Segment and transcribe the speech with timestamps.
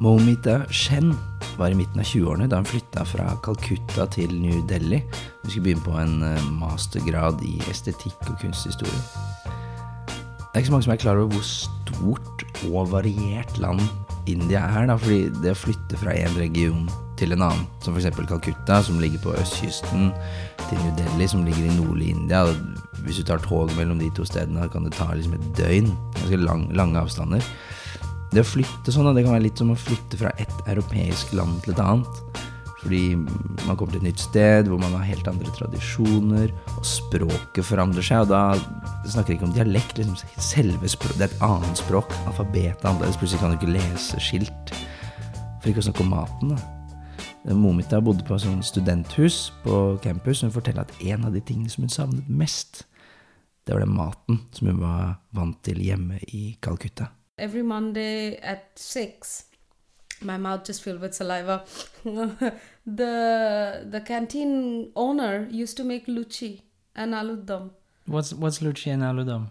[0.00, 1.14] Momita Shen
[1.56, 4.98] var i midten av 20-årene da hun flytta fra Calcutta til New Delhi.
[5.42, 9.04] Hun skulle begynne på en eh, mastergrad i estetikk og kunsthistorie.
[9.44, 13.82] Det er ikke så mange som er klar over hvor stort og variert land
[14.30, 14.86] India er.
[14.90, 16.88] da, fordi det å flytte fra en region
[17.18, 18.10] til en annen, som f.eks.
[18.26, 20.10] Calcutta, som ligger på østkysten,
[20.64, 22.44] til New Delhi, som ligger i nordlig India
[23.04, 25.90] Hvis du tar tog mellom de to stedene, kan det ta liksom et døgn.
[26.18, 27.44] Ganske lang, lange avstander.
[28.34, 31.60] Det å flytte sånn, det kan være litt som å flytte fra et europeisk land
[31.62, 32.40] til et annet.
[32.80, 37.62] Fordi man kommer til et nytt sted hvor man har helt andre tradisjoner, og språket
[37.68, 38.26] forandrer seg.
[38.26, 38.56] Og da
[39.06, 42.10] snakker vi ikke om dialekt, liksom selve språk, Det er et annet språk.
[42.26, 43.22] Alfabetet er annerledes.
[43.22, 44.76] Plutselig kan du ikke lese skilt.
[45.62, 47.54] For ikke å snakke om maten, da.
[47.54, 50.42] Momita bodde på et sånn studenthus på campus.
[50.42, 52.82] Hun forteller at en av de tingene som hun savnet mest,
[53.62, 57.14] det var den maten som hun var vant til hjemme i Calcutta.
[57.36, 59.46] Every Monday at 6,
[60.22, 61.64] my mouth just filled with saliva.
[62.86, 66.60] the the canteen owner used to make luchi
[66.94, 67.70] and aludam.
[68.06, 69.48] What's what's luchi and aludam?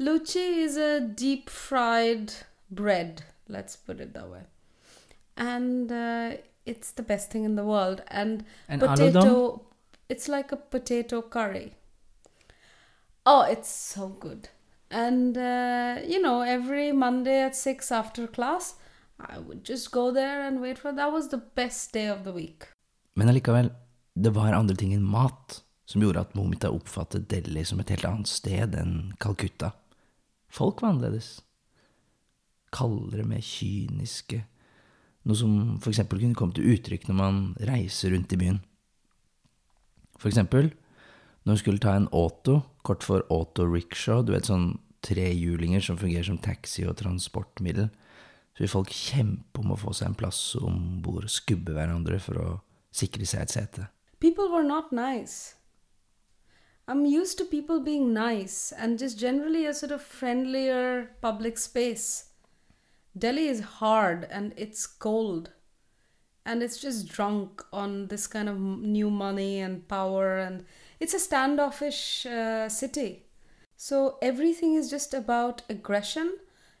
[0.00, 2.32] Luchi is a deep fried
[2.70, 3.22] bread.
[3.48, 4.42] Let's put it that way,
[5.36, 6.32] and uh,
[6.66, 8.02] it's the best thing in the world.
[8.08, 9.60] And, And potato, aludam?
[10.08, 11.74] it's like a potato curry.
[13.24, 14.48] Oh, it's so good.
[14.92, 18.74] And uh, you know, every Monday at six after class,
[19.18, 20.92] I would just go there and wait for.
[20.92, 22.68] That was the best day of the week.
[23.14, 23.70] Men allikevel,
[24.14, 28.04] det var andre ting enn mat som gjorde at Momita oppfattet Delhi som et helt
[28.08, 29.72] annet sted enn Calcutta.
[30.52, 31.38] Folk var annerledes.
[32.72, 34.42] Kaldere, mer kyniske.
[35.24, 38.60] Noe som for eksempel kunne komme til uttrykk når man reiser rundt i byen.
[40.20, 40.72] For eksempel
[41.42, 45.98] når hun skulle ta en auto, kort for auto rickshaw, du vet sånn trehjulinger som
[45.98, 47.88] fungerer som taxi og transportmiddel,
[48.54, 52.38] så vil folk kjempe om å få seg en plass om bord, skubbe hverandre for
[52.38, 52.50] å
[52.94, 53.88] sikre seg et sete.
[54.20, 55.56] People were not nice.
[56.86, 62.30] I'm used to people being nice and just generally a sort of friendlier public space.
[63.16, 65.50] Delhi is hard and it's cold
[66.44, 70.64] and it's just drunk on this kind of new money and power and
[71.00, 73.24] it's a standoffish uh, city.
[73.76, 76.36] So everything is just about aggression.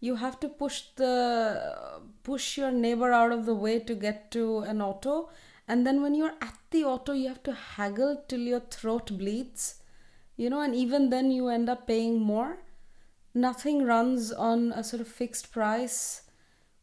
[0.00, 4.60] You have to push the push your neighbor out of the way to get to
[4.60, 5.30] an auto.
[5.68, 9.80] And then when you're at the auto you have to haggle till your throat bleeds
[10.36, 12.58] you know and even then you end up paying more.
[13.34, 16.22] Nothing runs on a sort of fixed price,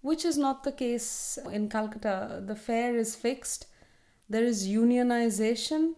[0.04, 2.44] which is not the case in Calcutta.
[2.46, 3.66] The fare is fixed,
[4.30, 5.94] there is unionization.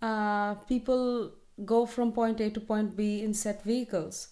[0.00, 1.32] Uh, people
[1.64, 4.28] go from point A to point B in set vehicles.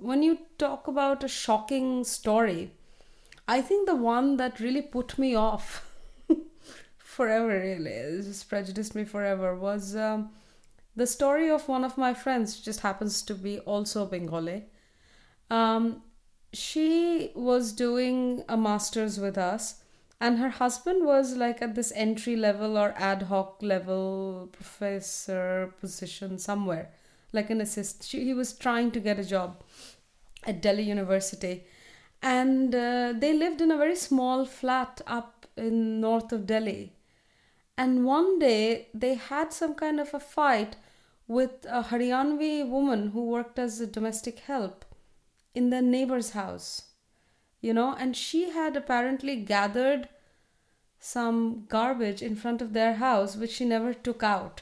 [0.00, 2.70] When you talk about a shocking story,
[3.48, 5.90] I think the one that really put me off
[6.98, 9.96] forever, really, just prejudiced me forever, was.
[9.96, 10.30] Um,
[10.98, 14.64] the story of one of my friends just happens to be also Bengali.
[15.48, 16.02] Um,
[16.52, 19.82] she was doing a master's with us,
[20.20, 26.38] and her husband was like at this entry level or ad hoc level professor position
[26.38, 26.90] somewhere,
[27.32, 28.08] like an assist.
[28.08, 29.62] She, he was trying to get a job
[30.44, 31.64] at Delhi University,
[32.22, 36.94] and uh, they lived in a very small flat up in north of Delhi.
[37.76, 40.76] And one day they had some kind of a fight
[41.28, 44.84] with a Haryanvi woman who worked as a domestic help
[45.57, 46.83] in their neighbor's house.
[47.61, 50.09] You know, and she had apparently gathered
[50.99, 54.61] some garbage in front of their house which she never took out.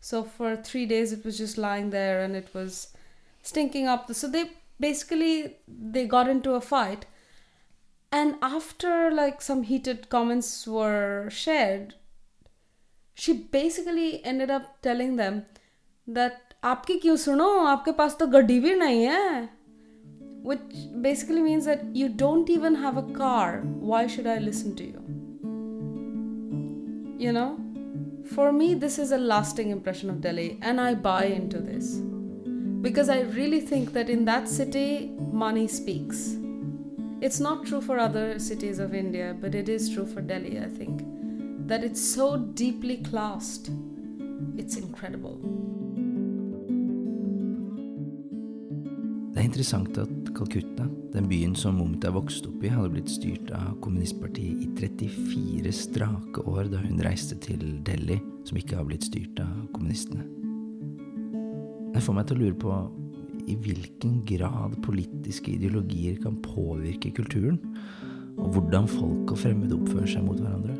[0.00, 2.88] So for three days it was just lying there and it was
[3.42, 4.12] stinking up.
[4.12, 4.50] So they
[4.80, 7.06] basically they got into a fight
[8.10, 11.94] and after like some heated comments were shared
[13.14, 15.44] she basically ended up telling them
[16.06, 19.48] that आपकी क्यों सुनो आपके पास तो गड्डी भी नहीं है
[20.47, 24.83] which basically means that you don't even have a car why should I listen to
[24.91, 24.99] you?
[27.25, 27.59] You know?
[28.33, 31.95] For me this is a lasting impression of Delhi and I buy into this.
[32.81, 35.11] Because I really think that in that city
[35.43, 36.37] money speaks.
[37.19, 40.69] It's not true for other cities of India but it is true for Delhi I
[40.79, 41.03] think
[41.67, 43.69] that it's so deeply classed.
[44.55, 45.76] It's incredible
[49.47, 53.77] er interessant at Calcutta, den byen som Momita vokste opp i, hadde blitt styrt av
[53.83, 58.17] kommunistpartiet i 34 strake år da hun reiste til Delhi,
[58.47, 60.25] som ikke har blitt styrt av kommunistene.
[61.93, 62.75] Det får meg til å lure på
[63.47, 67.61] i hvilken grad politiske ideologier kan påvirke kulturen,
[68.37, 70.75] og hvordan folk og fremmede oppfører seg mot hverandre.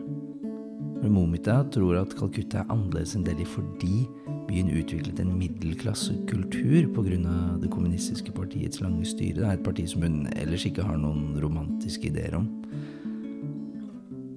[1.07, 4.03] Momita tror at Calcutta er annerledes enn Delhi fordi
[4.47, 7.17] byen utviklet en middelklassekultur pga.
[7.61, 9.41] det kommunistiske partiets lange styre.
[9.41, 12.47] Det er et parti som hun ellers ikke har noen romantiske ideer om.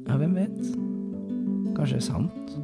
[0.09, 0.61] Ja, hvem vet?
[1.77, 2.55] Kanskje det er sant?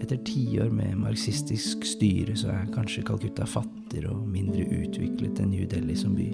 [0.00, 5.66] Etter tiår med marxistisk styre så er kanskje Calcutta fattigere og mindre utviklet enn New
[5.70, 6.30] Delhi som by.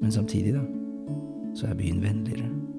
[0.00, 0.62] Men samtidig, da,
[1.56, 2.69] så er byen vennligere.